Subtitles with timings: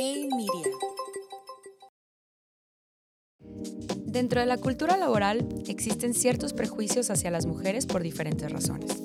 [0.00, 0.70] Hey Media.
[4.06, 9.02] Dentro de la cultura laboral existen ciertos prejuicios hacia las mujeres por diferentes razones,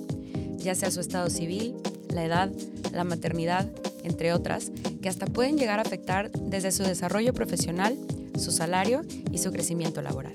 [0.57, 1.73] ya sea su estado civil,
[2.09, 2.51] la edad,
[2.91, 3.67] la maternidad,
[4.03, 4.71] entre otras,
[5.01, 7.98] que hasta pueden llegar a afectar desde su desarrollo profesional,
[8.38, 9.02] su salario
[9.32, 10.34] y su crecimiento laboral.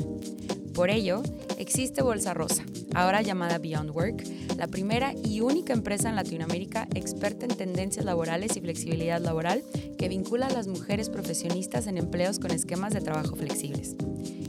[0.78, 1.24] Por ello,
[1.58, 2.62] existe Bolsa Rosa,
[2.94, 4.22] ahora llamada Beyond Work,
[4.56, 9.64] la primera y única empresa en Latinoamérica experta en tendencias laborales y flexibilidad laboral
[9.98, 13.96] que vincula a las mujeres profesionistas en empleos con esquemas de trabajo flexibles.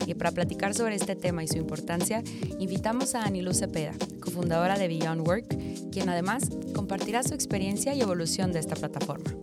[0.06, 2.22] Y para platicar sobre este tema y su importancia,
[2.60, 5.48] invitamos a Anilú Cepeda, cofundadora de Beyond Work,
[5.92, 9.34] quien además compartirá su experiencia y evolución de esta plataforma.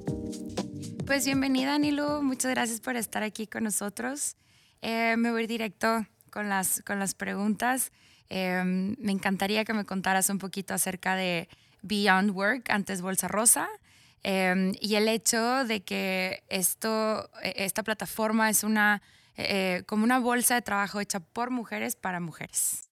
[1.04, 4.36] Pues bienvenida Anilú, muchas gracias por estar aquí con nosotros.
[4.82, 7.92] Eh, me voy directo con las, con las preguntas.
[8.28, 11.48] Em, me encantaría que me contaras un poquito acerca de
[11.80, 13.70] Beyond Work, antes Bolsa Rosa,
[14.22, 19.00] em, y el hecho de que esto, e, esta plataforma es una,
[19.38, 22.82] eh, como una bolsa de trabajo hecha por mujeres para mujeres.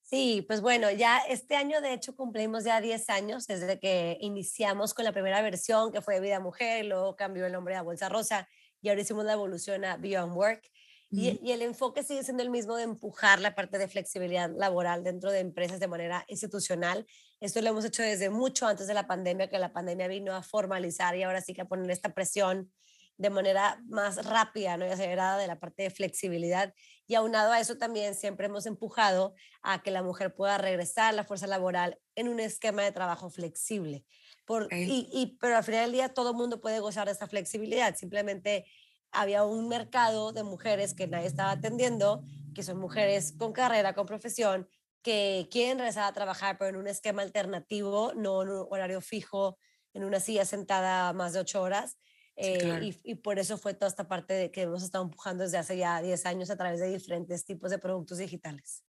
[0.00, 4.94] Sí, pues bueno, ya este año de hecho cumplimos ya 10 años desde que iniciamos
[4.94, 8.48] con la primera versión que fue Vida Mujer, luego cambió el nombre a Bolsa Rosa
[8.80, 10.70] y ahora hicimos la evolución a Beyond Work.
[11.16, 15.30] Y, el enfoque sigue siendo el mismo de empujar la parte de flexibilidad laboral dentro
[15.30, 17.06] de empresas de manera institucional.
[17.40, 20.42] Esto lo hemos hecho desde mucho antes de la pandemia, que la pandemia vino a
[20.42, 22.70] formalizar y ahora sí que a poner esta presión
[23.16, 24.86] de manera más rápida ¿no?
[24.86, 26.74] y acelerada de la parte de flexibilidad.
[27.06, 31.12] Y aunado a eso también siempre hemos empujado a que la mujer pueda regresar a
[31.12, 34.04] la fuerza laboral en un esquema de trabajo flexible.
[34.44, 37.28] Por, y, y, pero al final del día todo el mundo puede gozar de esta
[37.28, 37.94] flexibilidad.
[37.94, 38.66] Simplemente
[39.14, 42.22] había un mercado de mujeres que nadie estaba atendiendo,
[42.54, 44.68] que son mujeres con carrera, con profesión,
[45.02, 49.58] que quieren regresar a trabajar, pero en un esquema alternativo, no en un horario fijo,
[49.92, 51.98] en una silla sentada más de ocho horas.
[52.36, 55.58] Eh, y, y, por eso fue toda esta parte de que hemos estado empujando desde
[55.58, 58.82] hace ya 10 años a través de diferentes tipos de productos digitales.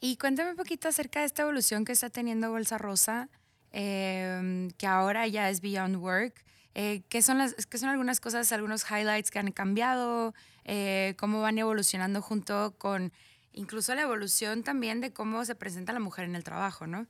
[0.00, 3.28] Y cuéntame un poquito acerca de esta evolución que está teniendo Bolsa Rosa,
[3.72, 6.44] eh, que ahora ya es Beyond Work.
[6.74, 10.34] Eh, ¿qué, son las, ¿Qué son algunas cosas, algunos highlights que han cambiado?
[10.64, 13.12] Eh, ¿Cómo van evolucionando junto con
[13.52, 17.06] incluso la evolución también de cómo se presenta la mujer en el trabajo, ¿no?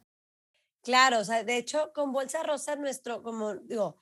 [0.83, 3.97] Claro, o sea, de hecho, con Bolsa Rosa, nuestro, como digo,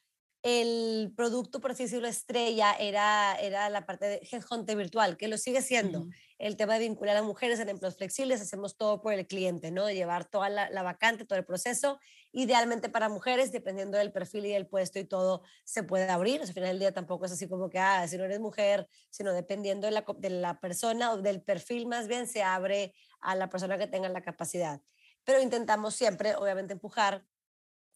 [0.49, 5.39] el producto, por así decirlo, estrella era, era la parte de headhunter virtual, que lo
[5.39, 6.07] sigue siendo.
[6.39, 9.87] El tema de vincular a mujeres en empleos flexibles, hacemos todo por el cliente, ¿no?
[9.87, 11.99] De llevar toda la, la, vacante, todo el proceso,
[12.31, 16.41] idealmente para mujeres, dependiendo del perfil y del puesto y todo, se puede abrir.
[16.41, 18.39] O sea, al final del día tampoco es así como que, ah, si no eres
[18.39, 22.95] mujer, sino dependiendo de la, de la persona o del perfil más bien, se abre
[23.21, 24.81] a la persona que tenga la capacidad.
[25.25, 27.27] Pero intentamos siempre, obviamente, empujar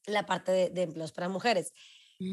[0.06, 1.72] la parte de, de empleos para mujeres.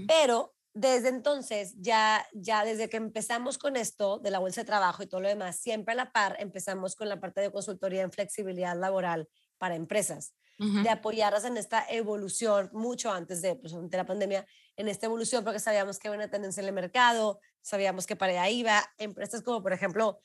[0.07, 5.01] Pero desde entonces, ya, ya desde que empezamos con esto de la bolsa de trabajo
[5.01, 8.11] y todo lo demás, siempre a la par empezamos con la parte de consultoría en
[8.11, 9.27] flexibilidad laboral
[9.57, 14.45] para empresas, de apoyarlas en esta evolución mucho antes de, pues, de la pandemia,
[14.75, 18.33] en esta evolución porque sabíamos que había una tendencia en el mercado, sabíamos que para
[18.33, 20.21] allá iba, empresas como por ejemplo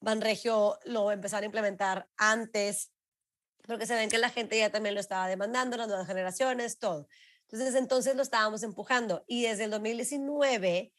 [0.00, 2.92] Banregio lo empezaron a implementar antes,
[3.66, 7.08] porque se ven que la gente ya también lo estaba demandando, las nuevas generaciones, todo.
[7.44, 10.92] Entonces, desde entonces lo estábamos empujando y desde el 2019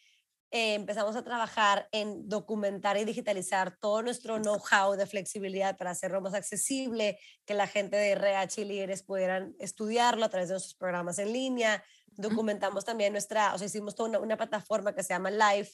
[0.51, 6.21] eh, empezamos a trabajar en documentar y digitalizar todo nuestro know-how de flexibilidad para hacerlo
[6.21, 10.75] más accesible, que la gente de RH y líderes pudieran estudiarlo a través de nuestros
[10.75, 11.83] programas en línea.
[12.07, 15.69] Documentamos también nuestra, o sea, hicimos toda una, una plataforma que se llama Live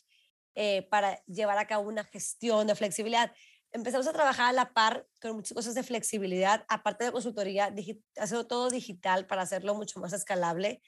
[0.56, 3.32] eh, para llevar a cabo una gestión de flexibilidad
[3.72, 7.74] empezamos a trabajar a la par con muchas cosas de flexibilidad, aparte de consultoría,
[8.18, 10.82] haciendo todo digital para hacerlo mucho más escalable,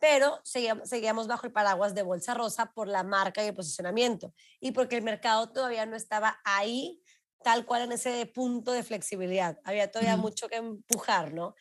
[0.00, 4.34] pero seguíamos, seguíamos, bajo el paraguas de Bolsa Rosa por la marca y el posicionamiento
[4.58, 7.02] y porque el mercado todavía no estaba ahí
[7.42, 9.58] tal cual en ese punto de flexibilidad.
[9.64, 11.54] Había todavía mucho que empujar, ¿no?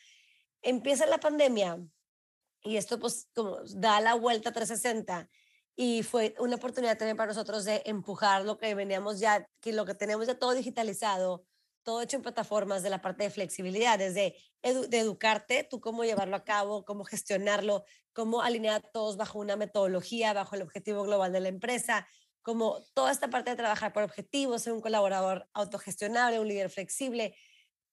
[0.61, 1.79] Empieza la pandemia
[2.63, 5.29] y esto pues como da la vuelta 360
[5.81, 9.85] y fue una oportunidad también para nosotros de empujar lo que veníamos ya, que lo
[9.85, 11.45] que tenemos ya todo digitalizado,
[11.83, 16.35] todo hecho en plataformas de la parte de flexibilidad, desde de educarte, tú cómo llevarlo
[16.35, 21.31] a cabo, cómo gestionarlo, cómo alinear a todos bajo una metodología, bajo el objetivo global
[21.31, 22.05] de la empresa,
[22.41, 27.37] como toda esta parte de trabajar por objetivos, ser un colaborador autogestionable, un líder flexible,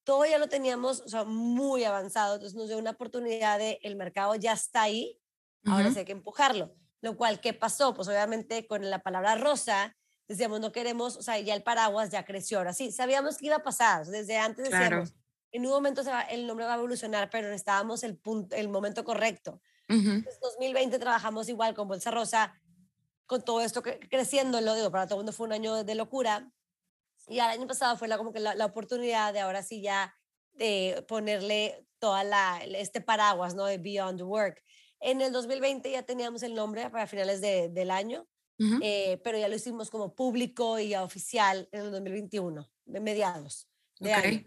[0.03, 3.95] todo ya lo teníamos o sea, muy avanzado, entonces nos dio una oportunidad de el
[3.95, 5.21] mercado ya está ahí,
[5.65, 6.75] ahora sí hay que empujarlo.
[7.03, 7.95] Lo cual, ¿qué pasó?
[7.95, 9.95] Pues obviamente con la palabra rosa,
[10.29, 13.57] decíamos, no queremos, o sea, ya el paraguas ya creció, ahora sí, sabíamos que iba
[13.57, 15.15] a pasar, desde antes decíamos,
[15.53, 18.69] en un momento se va, el nombre va a evolucionar, pero necesitábamos el, punto, el
[18.69, 19.61] momento correcto.
[19.89, 22.61] En 2020 trabajamos igual con Bolsa Rosa,
[23.27, 26.51] con todo esto creciendo, lo digo, para todo el mundo fue un año de locura.
[27.29, 30.15] Y el año pasado fue la, como que la, la oportunidad de ahora sí ya
[30.53, 33.67] de ponerle toda la, este paraguas, ¿no?
[33.67, 34.63] De Beyond Work.
[35.01, 38.27] En el 2020 ya teníamos el nombre para finales de, del año,
[38.81, 44.13] eh, pero ya lo hicimos como público y oficial en el 2021, de mediados de
[44.13, 44.45] año.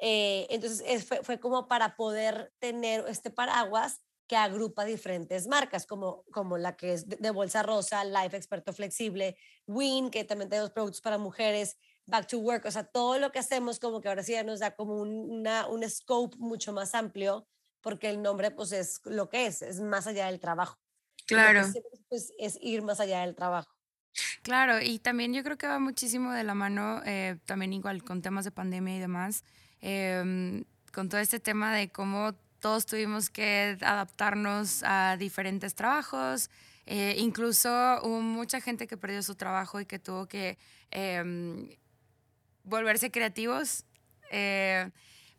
[0.00, 6.24] Eh, entonces fue, fue, como para poder tener este paraguas que agrupa diferentes marcas, como,
[6.32, 11.02] como la que es de, Bolsa Rosa, Life Experto Flexible, Win, que también tenemos productos
[11.02, 11.76] para mujeres,
[12.06, 14.60] Back to Work, o sea, todo lo que hacemos como que ahora sí ya nos
[14.60, 17.46] da como un, una, un scope mucho más amplio,
[17.82, 20.78] porque el nombre pues es lo que es, es más allá del trabajo.
[21.26, 21.62] Claro.
[22.08, 23.70] Pues, es ir más allá del trabajo.
[24.42, 28.20] Claro, y también yo creo que va muchísimo de la mano, eh, también igual con
[28.20, 29.44] temas de pandemia y demás,
[29.80, 36.50] em, con todo este tema de cómo todos tuvimos que adaptarnos a diferentes trabajos,
[36.84, 37.70] eh, incluso
[38.02, 40.58] hubo mucha gente que perdió su trabajo y que tuvo que
[40.90, 41.70] em,
[42.64, 43.86] volverse creativos.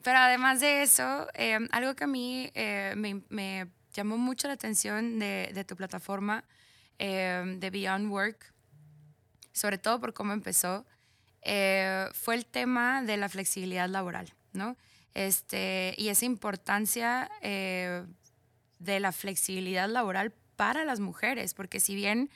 [0.04, 4.54] Eh, pero además de eso, em, algo que a mí eh, me, llamó mucho la
[4.54, 6.44] atención de, tu plataforma,
[6.98, 8.54] em, de Beyond Work,
[9.54, 10.86] sobre todo por cómo empezó,
[11.42, 14.76] eh, fue el tema de la flexibilidad laboral, ¿no?
[15.14, 22.30] Este, y esa importancia de la flexibilidad laboral para las mujeres, porque si bien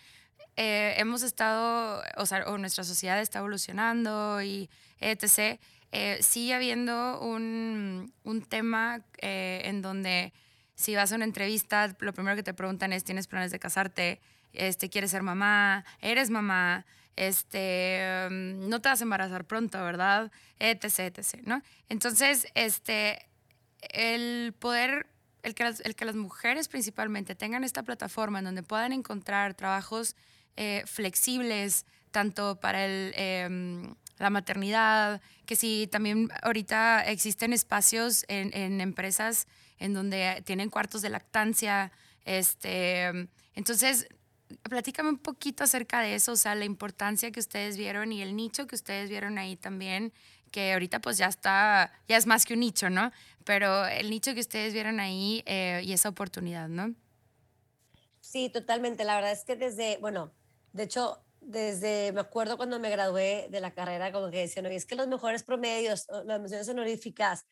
[0.57, 4.69] eh, hemos estado, o sea, o nuestra sociedad está evolucionando y
[4.99, 5.59] etc.,
[5.91, 10.33] eh, sigue habiendo un, un tema eh, en donde
[10.75, 14.21] si vas a una entrevista, lo primero que te preguntan es, ¿tienes planes de casarte?
[14.53, 15.85] Este, ¿Quieres ser mamá?
[16.01, 16.85] ¿Eres mamá?
[17.15, 20.31] Este, mm, no te vas a embarazar pronto, ¿verdad?
[20.59, 21.63] Etc, etc, ¿no?
[21.89, 23.25] Entonces, este,
[23.81, 25.07] el poder
[25.43, 29.53] el que, las, el que las mujeres principalmente tengan esta plataforma en donde puedan encontrar
[29.53, 30.15] trabajos
[30.57, 38.81] eh, flexibles, tanto para el, em, la maternidad, que si también ahorita existen espacios en,
[38.81, 39.47] empresas
[39.79, 41.91] en donde tienen cuartos de lactancia.
[42.25, 44.07] Este, entonces,
[44.63, 48.35] platícame un poquito acerca de eso, o sea, la importancia que ustedes vieron y el
[48.35, 50.13] nicho que ustedes vieron ahí también,
[50.51, 53.11] que ahorita pues ya está, ya es más que un nicho, ¿no?
[53.43, 56.93] Pero el nicho que ustedes vieron ahí eh, y esa oportunidad, ¿no?
[58.21, 59.05] Sí, totalmente.
[59.05, 60.31] La verdad es que desde, bueno,
[60.73, 64.85] de hecho, desde, me acuerdo cuando me gradué de la carrera, como que decían, es
[64.85, 67.45] que los mejores promedios, las menciones honoríficas,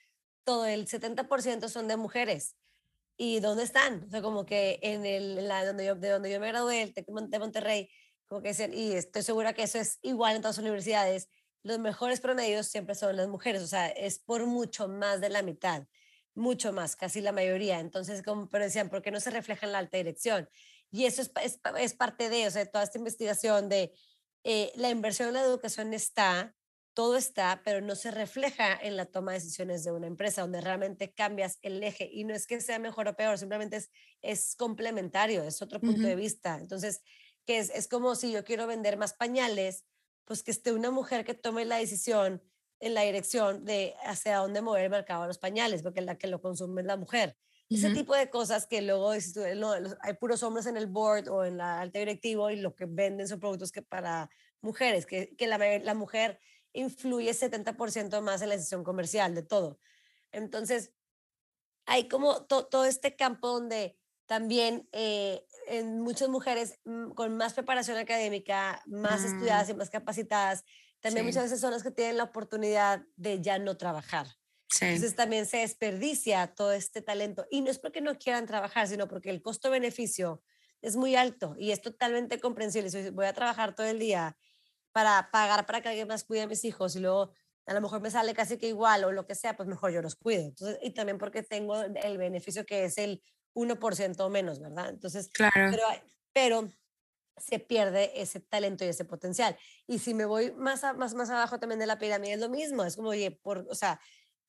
[0.44, 2.56] todo el 70% son de mujeres.
[3.18, 4.10] ¿Y dónde están?
[4.14, 7.40] O como que en el, donde yo, de donde yo me gradué, el TEC de
[7.40, 7.90] Monterrey,
[8.28, 11.30] como que decían, y estoy segura que eso es igual en todas las universidades,
[11.64, 15.42] los mejores promedios siempre son las mujeres, o sea, es por mucho más de la
[15.42, 15.88] mitad,
[16.34, 17.80] mucho más, casi la mayoría.
[17.80, 20.50] Entonces, como, pero decían, ¿por qué no se refleja en la alta dirección?
[20.96, 23.94] Y eso es, es, es parte de, o sea, toda esta investigación de
[24.46, 26.56] eh, la inversión en la educación está,
[26.94, 30.62] todo está, pero no se refleja en la toma de decisiones de una empresa, donde
[30.62, 32.10] realmente cambias el eje.
[32.10, 36.08] Y no es que sea mejor o peor, simplemente es, es complementario, es otro punto
[36.08, 36.58] de vista.
[36.62, 37.02] Entonces,
[37.46, 39.84] que es, es como si yo quiero vender más pañales,
[40.24, 42.42] pues que esté una mujer que tome la decisión
[42.80, 46.28] en la dirección de hacia dónde mover el mercado de los pañales, porque la que
[46.28, 47.38] lo consume es la mujer.
[47.70, 51.82] Ese tipo de cosas que luego hay puros hombres en el board o en la
[51.82, 54.30] alta directivo y lo que venden son productos que para
[54.62, 56.40] mujeres, que, que la, la mujer
[56.74, 59.80] influye 70% más en la decisión comercial de todo.
[60.32, 60.94] Entonces,
[61.86, 67.98] hay como todo este campo donde también eh, en muchas mujeres mm, con más preparación
[67.98, 70.64] académica, más estudiadas y más capacitadas,
[71.00, 74.28] también muchas veces son las que tienen la oportunidad de ya no trabajar.
[74.82, 77.46] Entonces también se desperdicia todo este talento.
[77.50, 80.42] Y no es porque no quieran trabajar, sino porque el costo-beneficio
[80.82, 82.90] es muy alto y es totalmente comprensible.
[82.90, 84.38] Si voy a trabajar todo el día
[84.92, 87.34] para pagar para que alguien más cuide a mis hijos y luego
[87.66, 90.02] a lo mejor me sale casi que igual o lo que sea, pues mejor yo
[90.02, 90.44] los cuido.
[90.44, 93.24] Entonces, y también porque tengo el beneficio que es el
[93.56, 94.90] 1% menos, ¿verdad?
[94.90, 95.72] Entonces, claro.
[95.72, 95.84] pero,
[96.32, 96.70] pero
[97.38, 99.58] se pierde ese talento y ese potencial.
[99.88, 102.84] Y si me voy más, más, más abajo también de la pirámide, es lo mismo,
[102.84, 104.00] es como, oye, por, o sea,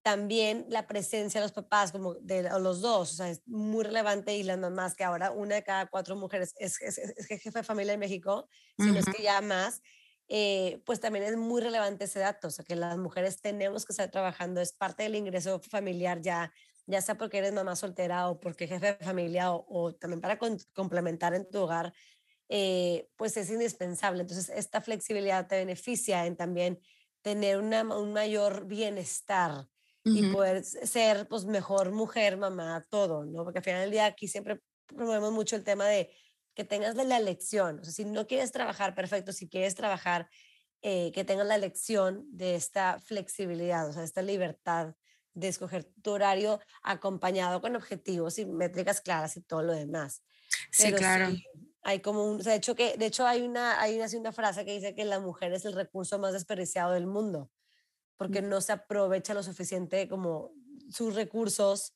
[0.06, 4.36] también la presencia de los papás, como de los dos, o sea, es muy relevante
[4.36, 7.64] y las mamás, que ahora una de cada cuatro mujeres es, es, es jefe de
[7.64, 8.48] familia en México,
[8.78, 9.82] si no es que ya más,
[10.28, 13.94] eh, pues también es muy relevante ese dato, o sea, que las mujeres tenemos que
[13.94, 16.52] estar trabajando, es parte del ingreso familiar ya
[16.86, 20.38] ya sea porque eres mamá soltera o porque jefe de familia o, también para
[20.72, 21.92] complementar en tu hogar,
[22.48, 24.20] eh, pues es indispensable.
[24.20, 26.78] Entonces, esta flexibilidad te beneficia en también
[27.22, 29.66] tener una, un mayor bienestar
[30.08, 33.42] y poder ser pues mejor mujer, mamá, todo, ¿no?
[33.42, 36.14] Porque al final del día aquí siempre promovemos mucho el tema de
[36.54, 37.80] que tengas la elección.
[37.80, 39.32] O sea, si no quieres trabajar, perfecto.
[39.32, 40.28] Si quieres trabajar,
[40.82, 44.94] eh, que tengas la elección de esta flexibilidad, o sea, esta libertad
[45.34, 50.22] de escoger tu horario acompañado con objetivos y métricas claras y todo lo demás.
[50.70, 51.34] Sí, claro.
[51.82, 54.72] hay como un, de hecho que, de hecho hay una, hay una, una frase que
[54.72, 57.50] dice que la mujer es el recurso más desperdiciado del mundo,
[58.16, 60.52] porque no se aprovecha lo suficiente como
[60.90, 61.94] sus recursos,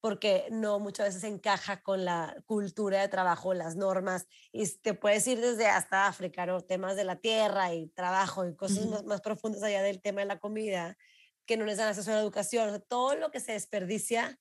[0.00, 5.26] porque no muchas veces encaja con la cultura de trabajo, las normas, y te puedes
[5.26, 6.60] ir desde hasta África, ¿no?
[6.60, 10.26] Temas de la tierra y trabajo y cosas más, más profundas allá del tema de
[10.26, 10.96] la comida
[11.46, 14.38] que no les dan acceso a la educación, todo lo que se desperdicia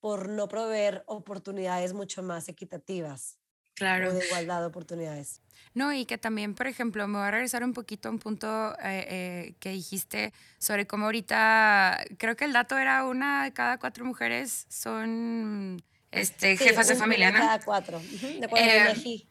[0.00, 3.39] por no proveer oportunidades mucho más equitativas.
[3.80, 4.10] Claro.
[4.10, 5.40] O de igualdad de oportunidades.
[5.72, 8.76] No, y que también, por ejemplo, me voy a regresar un poquito a un punto
[8.84, 13.78] eh, eh, que dijiste sobre cómo ahorita, creo que el dato era una de cada
[13.78, 17.38] cuatro mujeres son este, jefas de familia, ¿no?
[17.38, 18.00] De cada cuatro.
[18.00, 19.26] De eh,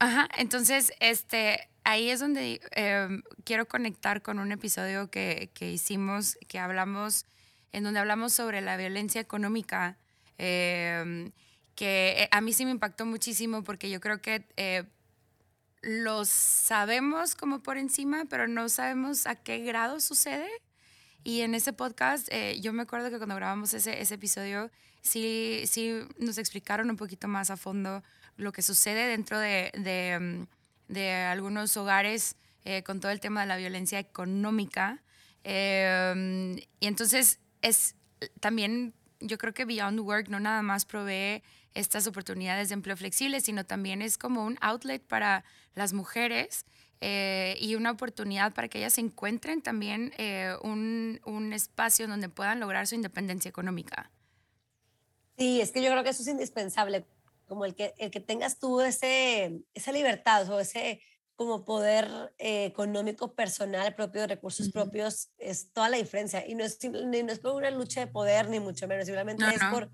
[0.00, 6.36] Ajá, entonces, este, ahí es donde em, quiero conectar con un episodio que, que, hicimos,
[6.46, 7.24] que hablamos,
[7.72, 9.96] en donde hablamos sobre la violencia económica,
[10.36, 11.32] em,
[11.78, 14.82] que eh, a mí sí me impactó muchísimo porque yo creo que eh,
[15.80, 20.48] lo sabemos como por encima, pero no sabemos a qué grado sucede.
[21.22, 25.62] Y en ese podcast, eh, yo me acuerdo que cuando grabamos ese, ese episodio, sí,
[25.66, 28.02] sí nos explicaron un poquito más a fondo
[28.36, 30.46] lo que sucede dentro de, de,
[30.90, 30.96] mm,
[31.30, 35.00] algunos hogares eh, con todo el tema de la violencia económica.
[35.44, 37.94] Em, y entonces es
[38.40, 41.40] también, yo creo que Beyond Work no nada más provee
[41.74, 45.44] estas oportunidades de empleo flexible, sino también es como un outlet para
[45.74, 46.64] las mujeres
[47.00, 52.60] eh, y una oportunidad para que ellas encuentren también eh, un, un espacio donde puedan
[52.60, 54.10] lograr su independencia económica.
[55.36, 57.06] Sí, es que yo creo que eso es indispensable
[57.46, 61.00] como el que, el que tengas tú ese, esa libertad o ese
[61.36, 66.44] como poder eh, económico personal propio, recursos propios, es toda la diferencia.
[66.44, 69.44] Y no es, ni, no es por una lucha de poder, ni mucho menos, simplemente
[69.46, 69.88] es por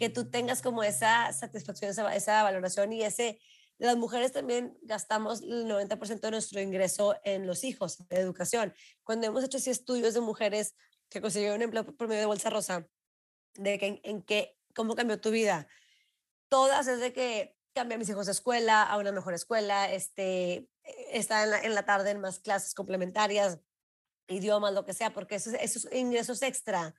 [0.00, 3.38] que tú tengas como esa satisfacción, esa, valoración y ese...
[3.76, 8.74] Las mujeres también gastamos el 90% de nuestro ingreso en los hijos, en educación.
[9.04, 10.74] Cuando hemos hecho así estudios de mujeres
[11.10, 12.88] que consiguieron un empleo por medio de Bolsa Rosa,
[13.56, 14.24] de que, en, en
[14.74, 15.68] cómo cambió tu vida,
[16.48, 20.66] todas es de que cambié a mis hijos de escuela a una mejor escuela, este,
[21.10, 23.58] está en la, en la tarde en más clases complementarias,
[24.28, 26.94] idiomas, lo que sea, porque esos, esos ingresos extra,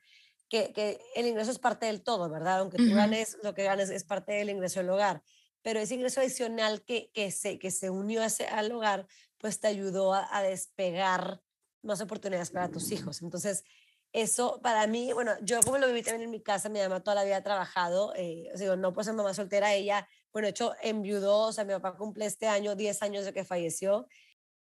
[0.52, 2.60] que, que, el ingreso es parte del todo, ¿verdad?
[2.60, 5.24] Aunque tú ganes, lo que ganes es parte del ingreso del hogar,
[5.62, 9.62] pero ese ingreso adicional que, que, se, que se unió a ese, al hogar, pues
[9.62, 11.42] te ayudó a, a despegar
[11.84, 13.22] más oportunidades para tus hijos.
[13.22, 13.64] Entonces,
[14.12, 17.16] eso para mí, bueno, yo como lo viví también en mi casa, mi mamá toda
[17.16, 20.74] la vida ha trabajado, eh, digo, no por ser mamá soltera, ella, bueno, de hecho,
[20.82, 24.08] enviudó, o sea, mi papá cumple este año 10 años de que falleció,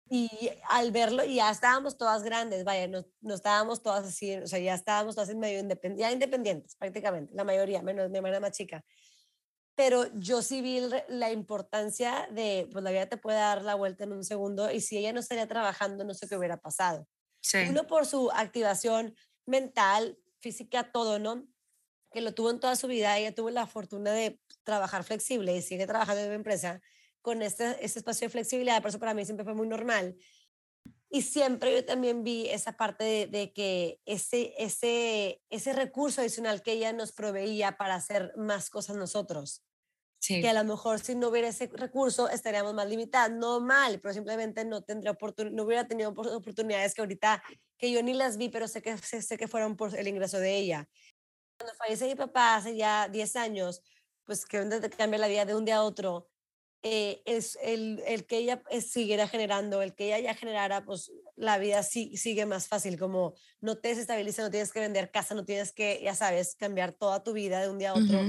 [0.09, 4.57] y al verlo, ya estábamos todas grandes, vaya, no, no estábamos todas así, o sea,
[4.57, 8.51] ya estábamos todas en medio independientes, ya independientes prácticamente, la mayoría, menos mi hermana más
[8.51, 8.83] chica.
[9.75, 14.03] Pero yo sí vi la importancia de, pues la vida te puede dar la vuelta
[14.03, 17.07] en un segundo y si ella no estaría trabajando, no sé qué hubiera pasado.
[17.39, 17.59] Sí.
[17.69, 21.47] Uno por su activación mental, física, todo, ¿no?
[22.11, 23.17] Que lo tuvo en toda su vida.
[23.17, 26.81] Ella tuvo la fortuna de trabajar flexible y sigue trabajando en una empresa
[27.21, 28.81] con este, este espacio de flexibilidad.
[28.81, 30.15] Por eso para mí siempre fue muy normal.
[31.11, 36.61] Y siempre yo también vi esa parte de, de, que ese, ese, ese recurso adicional
[36.61, 39.63] que ella nos proveía para hacer más cosas nosotros.
[40.19, 40.41] Sí.
[40.41, 44.13] Que a lo mejor si no hubiera ese recurso estaríamos más limitados, no mal, pero
[44.13, 45.17] simplemente no, tendría
[45.51, 47.41] no hubiera tenido oportunidades que ahorita
[47.77, 50.57] que yo ni las vi, pero sé que, sé, que fueron por el ingreso de
[50.57, 50.89] ella.
[51.57, 53.81] Cuando fallece mi papá hace ya 10 años,
[54.25, 54.59] pues que
[54.95, 56.29] cambia la vida de un día a otro,
[56.81, 61.11] eh, es el, el, que ella eh, siguiera generando, el que ella ya generara, pues
[61.35, 65.35] la vida sí, sigue más fácil, como no te desestabiliza, no tienes que vender casa,
[65.35, 68.19] no tienes que, ya sabes, cambiar toda tu vida de un día a otro,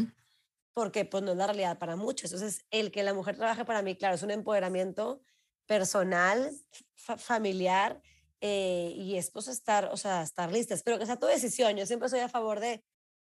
[0.73, 2.33] porque pues no es la realidad para muchos.
[2.33, 5.21] Entonces, el que la mujer trabaje para mí, claro, es un empoderamiento
[5.67, 6.51] personal,
[6.97, 8.03] familiar,
[8.41, 10.75] eh, y es pues estar, o sea, estar lista.
[10.75, 11.77] Espero que sea tu decisión.
[11.77, 12.83] Yo siempre soy a favor de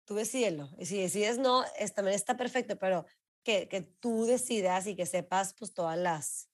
[0.04, 0.71] tú decídelo.
[0.78, 3.04] Y si decides no, es, también está perfecto, pero
[3.42, 6.49] que, que tú decidas y que sepas pues todas las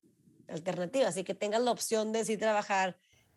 [0.49, 2.97] alternativas y que tengas la opción de sí trabajar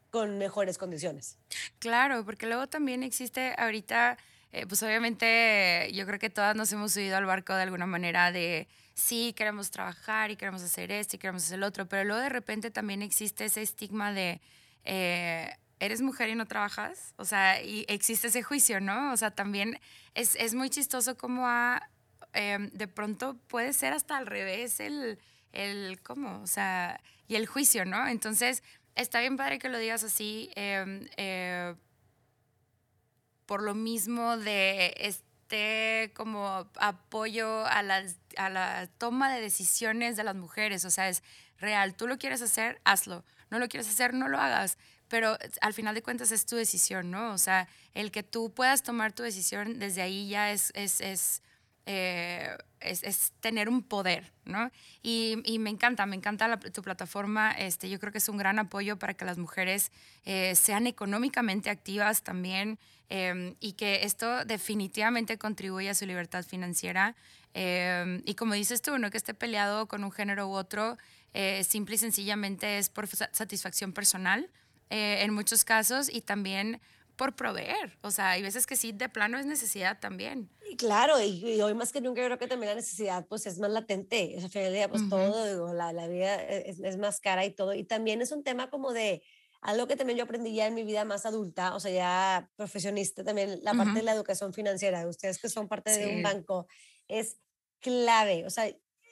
[0.10, 1.38] con mejores condiciones.
[1.80, 4.18] Claro, porque luego también existe ahorita,
[4.52, 8.32] eh, pues obviamente yo creo que todas nos hemos subido al barco de alguna manera
[8.32, 12.22] de sí, queremos trabajar y queremos hacer esto y queremos hacer el otro, pero luego
[12.22, 14.42] de repente también existe ese estigma de
[14.84, 19.14] eh, eres mujer y no trabajas, o sea, y existe ese juicio, ¿no?
[19.14, 19.80] O sea, también
[20.14, 21.90] es, es muy chistoso como a,
[22.34, 25.20] em, de pronto puede ser hasta al revés el,
[25.52, 26.42] el, ¿cómo?
[26.42, 28.08] O sea, y el juicio, ¿no?
[28.08, 28.64] Entonces,
[28.96, 31.76] está bien padre que lo digas así, em, eh,
[33.46, 40.24] por lo mismo de este como apoyo a, las, a la toma de decisiones de
[40.24, 41.24] las mujeres, o sea, es
[41.60, 44.78] real, tú lo quieres hacer, hazlo, no lo quieres hacer, no lo hagas,
[45.12, 47.34] pero al final de cuentas es tu decisión, ¿no?
[47.34, 51.42] O sea, el que tú puedas tomar tu decisión desde ahí ya es, es,
[51.86, 54.72] eh, es, tener un poder, ¿no?
[55.02, 58.60] Y, y me encanta, me encanta tu plataforma, este, yo creo que es un gran
[58.60, 59.92] apoyo para que las mujeres
[60.26, 67.16] eh, sean económicamente activas también em, y que esto definitivamente contribuye a su libertad financiera.
[67.54, 70.98] Em, y como dices tú, no que esté peleado con un género u otro,
[71.34, 74.50] eh, simple y sencillamente es por satisfacción personal
[74.90, 76.82] eh, en muchos casos y también
[77.22, 78.00] por proveer.
[78.02, 80.50] O sea, hay veces que sí, de plano es necesidad también.
[80.76, 84.34] claro, y, hoy más que nunca creo que también la necesidad pues es más latente.
[84.38, 87.76] O sea, pues todo, digo, la, la, vida es, es, más cara y todo.
[87.76, 89.22] Y también es un tema como de
[89.62, 93.24] algo que también yo aprendí ya en mi vida más adulta, o sea, ya profesionista
[93.24, 95.08] también, la parte de la educación financiera.
[95.08, 96.66] Ustedes que son parte de un banco,
[97.08, 97.38] es
[97.82, 98.48] clave.
[98.48, 98.68] O sea,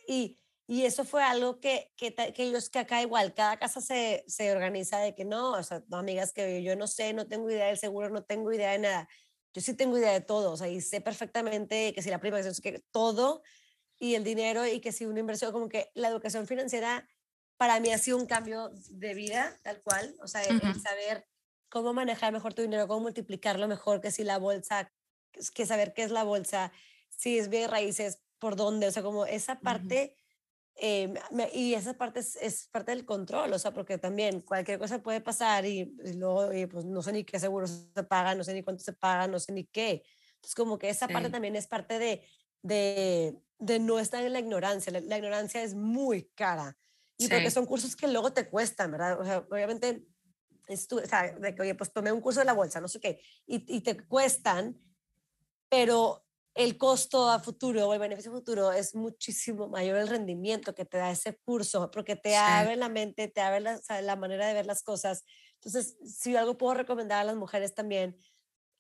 [0.08, 4.24] y y eso fue algo que, que, que, ellos, que acá igual, cada casa se,
[4.28, 7.50] se organiza de que no, o sea, no, amigas, que yo no sé, no tengo
[7.50, 9.10] idea del seguro, no tengo idea de nada.
[9.52, 12.38] Yo sí tengo idea de todo, o sea, y sé perfectamente que si la prima,
[12.62, 13.42] que todo,
[13.98, 17.10] y el dinero, y que si una inversión, como que la educación financiera
[17.58, 21.28] para mí ha sido un cambio de vida, tal cual, o sea, el, saber
[21.70, 24.94] cómo manejar mejor tu dinero, cómo multiplicarlo mejor, que si la bolsa,
[25.32, 26.72] que saber qué es la bolsa,
[27.10, 30.16] si es bien raíces, por dónde, o sea, como esa parte
[30.82, 31.14] Em,
[31.54, 35.66] y esa parte es, parte del control, o sea, porque también cualquier cosa puede pasar
[35.66, 38.94] y, luego pues no sé ni qué seguro se paga, no sé ni cuánto se
[38.94, 40.04] paga, no sé ni qué.
[40.36, 42.26] Entonces, como que esa parte también es parte de,
[42.62, 44.94] de, de, no estar en la ignorancia.
[45.02, 46.78] La, ignorancia es muy cara.
[47.18, 49.20] Y porque son cursos que luego te cuestan, ¿verdad?
[49.20, 50.08] O sea, obviamente,
[50.68, 52.88] es tú, o sea, de que, oye, pues tomé un curso de la bolsa, no
[52.88, 54.80] sé qué, y, y te cuestan,
[55.68, 56.24] pero
[56.60, 60.98] el costo a futuro o el beneficio futuro es muchísimo mayor el rendimiento que te
[60.98, 64.84] da ese curso, porque te abre la mente, te abre la, manera de ver las
[64.84, 65.24] cosas.
[65.54, 68.20] Entonces, si algo puedo recomendar a las mujeres también,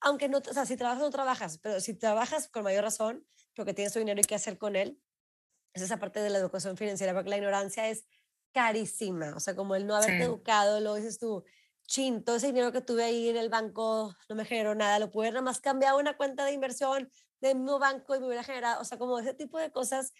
[0.01, 3.73] aunque no, o sea, si trabajas no trabajas, pero si trabajas con mayor razón, porque
[3.73, 5.01] tienes tu dinero y qué hacer con él,
[5.73, 8.05] es esa parte de la educación financiera, porque la ignorancia es
[8.51, 11.45] carísima, o sea, como el no haberte educado, lo dices tú,
[11.89, 15.09] chin, todo ese dinero que tuve ahí en el banco no me generó nada, lo
[15.09, 17.09] pude nada más cambiar a una cuenta de inversión
[17.41, 20.13] de mismo banco y me hubiera generado, o sea, como ese tipo de cosas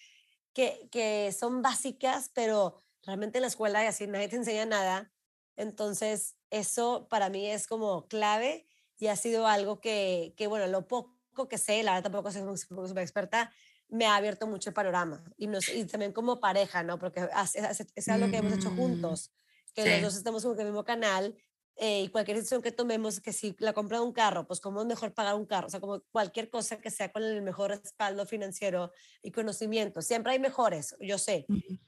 [0.54, 5.14] que, que son básicas, pero realmente en la escuela y así nadie te enseña nada.
[5.58, 10.88] Entonces, eso para mí es como clave y ha sido algo que, que bueno, lo
[10.88, 13.52] poco que sé, la verdad tampoco soy súper experta,
[13.90, 15.24] me ha abierto mucho el panorama.
[15.38, 16.98] Y, nos, y también como pareja, ¿no?
[16.98, 19.32] Porque es, es algo que hemos hecho mm, juntos,
[19.76, 21.36] que los dos estamos en el mismo canal
[21.82, 24.82] eh, y cualquier decisión que tomemos, que si la compra de un carro, pues cómo
[24.82, 27.70] es mejor pagar un carro, o sea, como cualquier cosa que sea con el mejor
[27.72, 28.92] respaldo financiero
[29.24, 30.02] y conocimiento.
[30.02, 31.46] Siempre hay mejores, yo sé,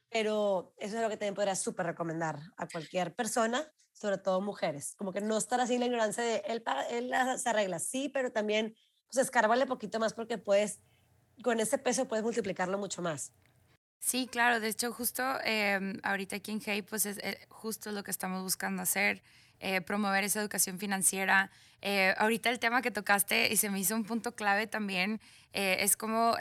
[0.10, 4.96] pero eso es lo que también podría súper recomendar a cualquier persona, sobre todo mujeres,
[4.96, 8.32] como que no estar así en la ignorancia de él, él las arregla, sí, pero
[8.32, 8.78] también
[9.12, 10.80] pues escarbarle poquito más porque puedes,
[11.44, 13.34] con ese peso puedes multiplicarlo mucho más.
[14.00, 18.04] Sí, claro, de hecho justo eh, ahorita aquí en Hey, pues es eh, justo lo
[18.04, 19.22] que estamos buscando hacer.
[19.63, 21.52] Eh, promover esa educación financiera.
[21.84, 25.21] Eh, ahorita el tema que tocaste y se me hizo un punto clave también
[25.54, 26.36] eh, es como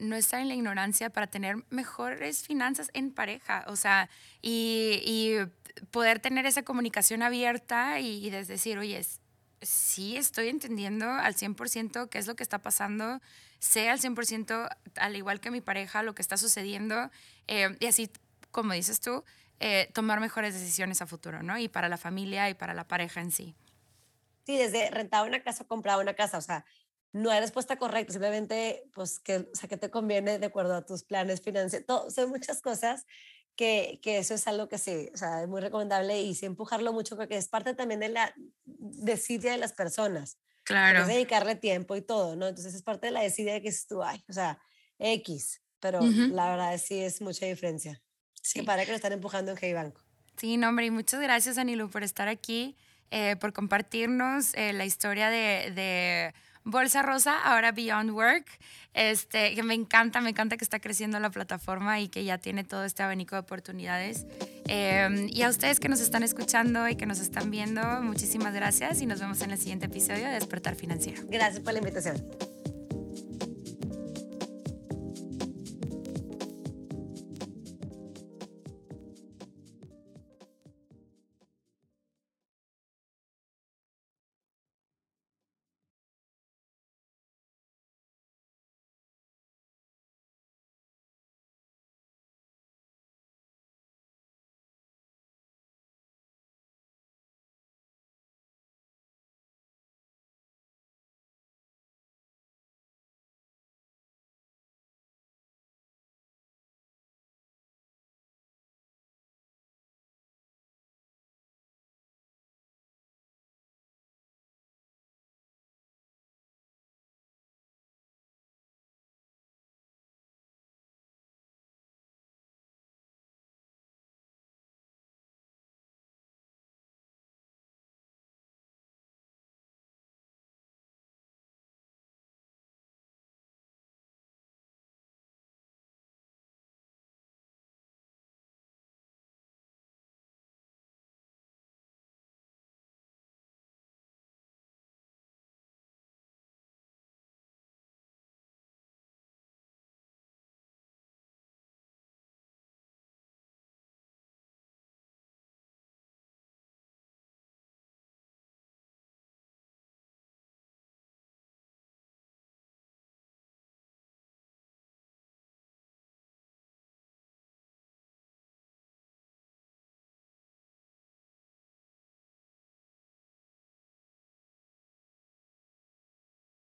[0.00, 4.08] no estar en la ignorancia para tener mejores finanzas en pareja, o sea,
[4.42, 5.36] y,
[5.90, 9.04] poder tener esa comunicación abierta y, y decir, oye,
[9.62, 13.20] sí estoy entendiendo al 100% qué es lo que está pasando,
[13.58, 17.10] sé al 100%, al igual que mi pareja, lo que está sucediendo,
[17.48, 18.10] y así,
[18.50, 19.24] como dices tú,
[19.60, 21.58] eh, tomar mejores decisiones a futuro, ¿no?
[21.58, 23.54] Y para la familia y para la pareja en sí.
[24.46, 26.64] Sí, desde rentar una casa o comprar una casa, o sea,
[27.12, 30.84] no hay respuesta correcta, simplemente, pues, que, o sea, que te conviene de acuerdo a
[30.84, 32.12] tus planes financieros.
[32.12, 33.06] Son muchas cosas
[33.56, 36.92] que, que, eso es algo que sí, o sea, es muy recomendable y sí empujarlo
[36.92, 40.38] mucho porque es parte también de la desidia de las personas.
[40.64, 41.02] Claro.
[41.02, 42.48] Es dedicarle tiempo y todo, ¿no?
[42.48, 44.58] Entonces es parte de la desidia de que es tú, ay, o sea,
[44.98, 48.02] X, pero la verdad sí es mucha diferencia.
[48.44, 48.62] Sí.
[48.62, 50.00] Para que lo están empujando en Hey Banco.
[50.36, 52.76] Sí, no, hombre, y muchas gracias, Anilu, por estar aquí,
[53.10, 56.34] eh, por compartirnos eh, la historia de, de,
[56.66, 58.46] Bolsa Rosa, ahora Beyond Work,
[58.94, 62.64] este, que me encanta, me encanta que está creciendo la plataforma y que ya tiene
[62.64, 64.26] todo este abanico de oportunidades.
[64.66, 69.02] Em, y a ustedes que nos están escuchando y que nos están viendo, muchísimas gracias
[69.02, 71.22] y nos vemos en el siguiente episodio de Despertar Financiero.
[71.28, 72.16] Gracias por la invitación.